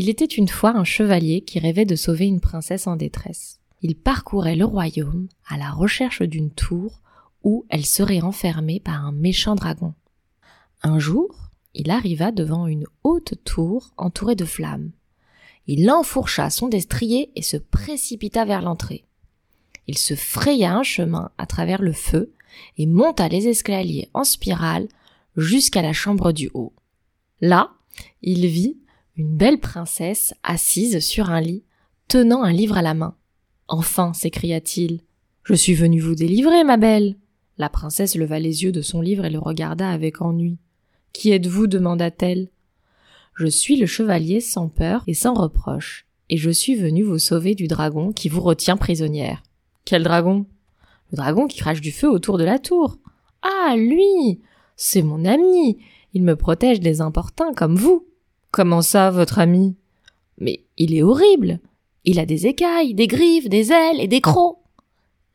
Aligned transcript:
Il 0.00 0.08
était 0.08 0.26
une 0.26 0.46
fois 0.46 0.76
un 0.76 0.84
chevalier 0.84 1.40
qui 1.40 1.58
rêvait 1.58 1.84
de 1.84 1.96
sauver 1.96 2.26
une 2.26 2.38
princesse 2.38 2.86
en 2.86 2.94
détresse. 2.94 3.58
Il 3.82 3.96
parcourait 3.96 4.54
le 4.54 4.64
royaume 4.64 5.26
à 5.48 5.56
la 5.56 5.72
recherche 5.72 6.22
d'une 6.22 6.52
tour 6.52 7.00
où 7.42 7.66
elle 7.68 7.84
serait 7.84 8.20
enfermée 8.20 8.78
par 8.78 9.04
un 9.04 9.10
méchant 9.10 9.56
dragon. 9.56 9.94
Un 10.84 11.00
jour, 11.00 11.50
il 11.74 11.90
arriva 11.90 12.30
devant 12.30 12.68
une 12.68 12.86
haute 13.02 13.42
tour 13.42 13.90
entourée 13.96 14.36
de 14.36 14.44
flammes. 14.44 14.92
Il 15.66 15.90
enfourcha 15.90 16.48
son 16.48 16.68
destrier 16.68 17.32
et 17.34 17.42
se 17.42 17.56
précipita 17.56 18.44
vers 18.44 18.62
l'entrée. 18.62 19.04
Il 19.88 19.98
se 19.98 20.14
fraya 20.14 20.76
un 20.76 20.84
chemin 20.84 21.32
à 21.38 21.46
travers 21.46 21.82
le 21.82 21.92
feu 21.92 22.32
et 22.76 22.86
monta 22.86 23.26
les 23.28 23.48
escaliers 23.48 24.10
en 24.14 24.22
spirale 24.22 24.86
jusqu'à 25.36 25.82
la 25.82 25.92
chambre 25.92 26.30
du 26.30 26.52
haut. 26.54 26.72
Là, 27.40 27.72
il 28.22 28.46
vit 28.46 28.76
une 29.18 29.36
belle 29.36 29.58
princesse 29.58 30.32
assise 30.44 31.00
sur 31.00 31.28
un 31.28 31.40
lit, 31.40 31.64
tenant 32.06 32.44
un 32.44 32.52
livre 32.52 32.78
à 32.78 32.82
la 32.82 32.94
main. 32.94 33.16
Enfin, 33.66 34.14
s'écria-t-il, 34.14 35.00
je 35.42 35.54
suis 35.54 35.74
venu 35.74 35.98
vous 35.98 36.14
délivrer, 36.14 36.62
ma 36.62 36.76
belle. 36.76 37.16
La 37.58 37.68
princesse 37.68 38.14
leva 38.14 38.38
les 38.38 38.62
yeux 38.62 38.70
de 38.70 38.80
son 38.80 39.00
livre 39.00 39.24
et 39.24 39.30
le 39.30 39.40
regarda 39.40 39.90
avec 39.90 40.22
ennui. 40.22 40.58
Qui 41.12 41.32
êtes-vous 41.32 41.66
demanda-t-elle. 41.66 42.48
Je 43.34 43.46
suis 43.46 43.76
le 43.76 43.86
chevalier 43.86 44.40
sans 44.40 44.68
peur 44.68 45.02
et 45.08 45.14
sans 45.14 45.34
reproche, 45.34 46.06
et 46.28 46.36
je 46.36 46.50
suis 46.50 46.76
venu 46.76 47.02
vous 47.02 47.18
sauver 47.18 47.56
du 47.56 47.66
dragon 47.66 48.12
qui 48.12 48.28
vous 48.28 48.40
retient 48.40 48.76
prisonnière. 48.76 49.42
Quel 49.84 50.04
dragon? 50.04 50.46
Le 51.10 51.16
dragon 51.16 51.48
qui 51.48 51.58
crache 51.58 51.80
du 51.80 51.90
feu 51.90 52.08
autour 52.08 52.38
de 52.38 52.44
la 52.44 52.60
tour. 52.60 52.98
Ah, 53.42 53.74
lui! 53.76 54.40
C'est 54.76 55.02
mon 55.02 55.24
ami. 55.24 55.78
Il 56.14 56.22
me 56.22 56.36
protège 56.36 56.78
des 56.78 57.00
importuns 57.00 57.52
comme 57.54 57.74
vous. 57.74 58.06
Comment 58.50 58.82
ça, 58.82 59.10
votre 59.10 59.38
ami? 59.38 59.76
Mais 60.38 60.64
il 60.76 60.94
est 60.94 61.02
horrible. 61.02 61.60
Il 62.04 62.18
a 62.18 62.26
des 62.26 62.46
écailles, 62.46 62.94
des 62.94 63.06
griffes, 63.06 63.48
des 63.48 63.72
ailes 63.72 64.00
et 64.00 64.08
des 64.08 64.20
crocs. 64.20 64.58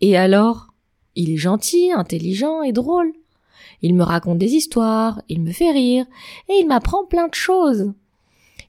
Et 0.02 0.18
alors? 0.18 0.68
Il 1.16 1.30
est 1.30 1.38
gentil, 1.38 1.92
intelligent 1.92 2.64
et 2.64 2.72
drôle. 2.72 3.14
Il 3.84 3.94
me 3.94 4.04
raconte 4.04 4.40
des 4.40 4.54
histoires, 4.54 5.22
il 5.30 5.42
me 5.42 5.52
fait 5.52 5.72
rire, 5.72 6.06
et 6.50 6.54
il 6.54 6.68
m'apprend 6.68 7.06
plein 7.06 7.28
de 7.28 7.36
choses. 7.36 7.94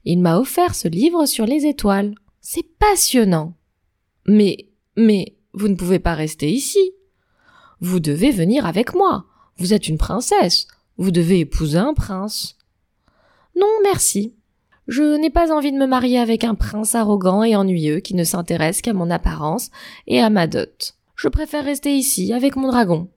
Il 0.05 0.21
m'a 0.21 0.39
offert 0.39 0.75
ce 0.75 0.89
livre 0.89 1.25
sur 1.25 1.47
les 1.47 1.67
étoiles. 1.67 2.15
C'est 2.41 2.67
passionnant. 2.79 3.55
Mais, 4.27 4.69
mais, 4.97 5.37
vous 5.55 5.69
ne 5.69 5.77
pouvez 5.77 5.99
pas 5.99 6.15
rester 6.15 6.51
ici. 6.51 6.93
Vous 7.81 8.01
devez 8.01 8.31
venir 8.31 8.67
avec 8.67 8.95
moi. 8.95 9.25
Vous 9.57 9.73
êtes 9.73 9.89
une 9.89 9.99
princesse. 9.99 10.67
Vous 10.99 11.11
devez 11.11 11.41
épouser 11.41 11.79
un 11.79 11.95
prince. 11.95 12.57
Non, 13.57 13.71
merci. 13.83 14.35
Je 14.87 15.17
n'ai 15.17 15.31
pas 15.31 15.53
envie 15.53 15.73
de 15.73 15.79
me 15.79 15.87
marier 15.87 16.19
avec 16.19 16.45
un 16.45 16.55
prince 16.55 16.95
arrogant 16.95 17.43
et 17.43 17.57
ennuyeux 17.57 18.01
qui 18.01 18.15
ne 18.15 18.25
s'intéresse 18.25 18.83
qu'à 18.83 18.93
mon 18.93 19.11
apparence 19.11 19.71
et 20.07 20.21
à 20.21 20.31
ma 20.31 20.47
dot. 20.47 20.95
Je 21.17 21.29
préfère 21.29 21.65
rester 21.65 21.95
ici 21.95 22.33
avec 22.33 22.57
mon 22.57 22.69
dragon. 22.69 23.09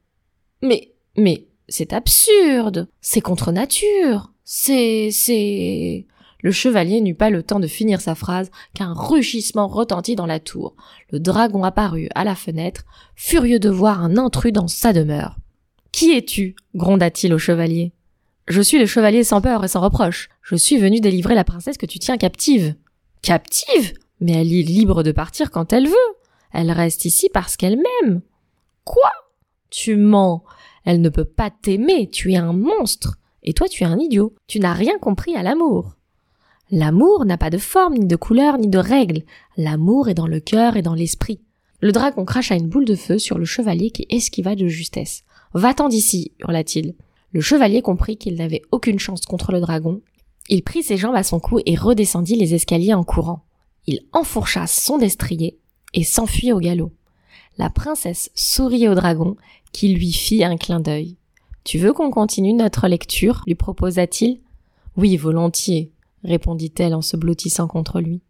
Mais, 0.61 0.93
mais, 1.17 1.47
c'est 1.67 1.93
absurde. 1.93 2.87
C'est 3.01 3.21
contre 3.21 3.51
nature. 3.51 4.31
C'est, 4.45 5.09
c'est, 5.11 6.07
le 6.41 6.51
chevalier 6.51 7.01
n'eut 7.01 7.15
pas 7.15 7.29
le 7.29 7.43
temps 7.43 7.59
de 7.59 7.67
finir 7.67 7.99
sa 7.99 8.15
phrase 8.15 8.51
qu'un 8.73 8.93
rugissement 8.93 9.67
retentit 9.67 10.15
dans 10.15 10.25
la 10.25 10.39
tour. 10.39 10.75
Le 11.11 11.19
dragon 11.19 11.63
apparut 11.63 12.07
à 12.15 12.23
la 12.23 12.35
fenêtre, 12.35 12.85
furieux 13.15 13.59
de 13.59 13.69
voir 13.69 14.01
un 14.01 14.17
intrus 14.17 14.53
dans 14.53 14.67
sa 14.67 14.93
demeure. 14.93 15.37
Qui 15.91 16.15
es-tu? 16.15 16.55
gronda-t-il 16.75 17.33
au 17.33 17.39
chevalier. 17.39 17.91
Je 18.47 18.61
suis 18.61 18.79
le 18.79 18.85
chevalier 18.85 19.25
sans 19.25 19.41
peur 19.41 19.65
et 19.65 19.67
sans 19.67 19.81
reproche. 19.81 20.29
Je 20.41 20.55
suis 20.55 20.77
venu 20.77 21.01
délivrer 21.01 21.35
la 21.35 21.43
princesse 21.43 21.77
que 21.77 21.85
tu 21.85 21.99
tiens 21.99 22.17
captive. 22.17 22.75
Captive? 23.21 23.93
Mais 24.21 24.31
elle 24.31 24.53
est 24.53 24.63
libre 24.63 25.03
de 25.03 25.11
partir 25.11 25.51
quand 25.51 25.73
elle 25.73 25.87
veut. 25.87 26.15
Elle 26.53 26.71
reste 26.71 27.03
ici 27.03 27.29
parce 27.33 27.57
qu'elle 27.57 27.77
m'aime. 27.77 28.21
Quoi? 28.85 29.11
Tu 29.69 29.97
mens. 29.97 30.43
Elle 30.85 31.01
ne 31.01 31.09
peut 31.09 31.25
pas 31.25 31.49
t'aimer, 31.49 32.09
tu 32.09 32.31
es 32.31 32.37
un 32.37 32.53
monstre. 32.53 33.17
Et 33.43 33.53
toi 33.53 33.67
tu 33.67 33.83
es 33.83 33.87
un 33.87 33.99
idiot. 33.99 34.33
Tu 34.47 34.61
n'as 34.61 34.73
rien 34.73 34.97
compris 34.97 35.35
à 35.35 35.43
l'amour. 35.43 35.97
L'amour 36.71 37.25
n'a 37.25 37.37
pas 37.37 37.49
de 37.49 37.57
forme, 37.57 37.95
ni 37.95 38.07
de 38.07 38.15
couleur, 38.15 38.57
ni 38.57 38.69
de 38.69 38.79
règle. 38.79 39.23
L'amour 39.57 40.07
est 40.07 40.13
dans 40.13 40.27
le 40.27 40.39
cœur 40.39 40.77
et 40.77 40.81
dans 40.81 40.93
l'esprit. 40.93 41.41
Le 41.81 41.91
dragon 41.91 42.23
cracha 42.23 42.55
une 42.55 42.69
boule 42.69 42.85
de 42.85 42.95
feu 42.95 43.19
sur 43.19 43.37
le 43.37 43.45
chevalier 43.45 43.91
qui 43.91 44.05
esquiva 44.09 44.55
de 44.55 44.67
justesse. 44.67 45.23
Va-t'en 45.53 45.89
d'ici, 45.89 46.31
hurla-t-il. 46.39 46.95
Le 47.37 47.43
chevalier 47.43 47.83
comprit 47.83 48.17
qu'il 48.17 48.33
n'avait 48.33 48.63
aucune 48.71 48.97
chance 48.97 49.21
contre 49.21 49.51
le 49.51 49.59
dragon. 49.59 50.01
Il 50.49 50.63
prit 50.63 50.81
ses 50.81 50.97
jambes 50.97 51.13
à 51.13 51.21
son 51.21 51.39
cou 51.39 51.59
et 51.67 51.75
redescendit 51.75 52.35
les 52.35 52.55
escaliers 52.55 52.95
en 52.95 53.03
courant. 53.03 53.43
Il 53.85 53.99
enfourcha 54.11 54.65
son 54.65 54.97
destrier 54.97 55.59
et 55.93 56.03
s'enfuit 56.03 56.51
au 56.51 56.57
galop. 56.57 56.93
La 57.59 57.69
princesse 57.69 58.31
sourit 58.33 58.87
au 58.87 58.95
dragon, 58.95 59.35
qui 59.71 59.89
lui 59.89 60.11
fit 60.13 60.43
un 60.43 60.57
clin 60.57 60.79
d'œil. 60.79 61.15
Tu 61.63 61.77
veux 61.77 61.93
qu'on 61.93 62.09
continue 62.09 62.53
notre 62.53 62.87
lecture? 62.87 63.43
lui 63.45 63.53
proposa-t-il. 63.53 64.39
Oui, 64.95 65.15
volontiers, 65.15 65.91
répondit-elle 66.23 66.95
en 66.95 67.03
se 67.03 67.17
blottissant 67.17 67.67
contre 67.67 68.01
lui. 68.01 68.23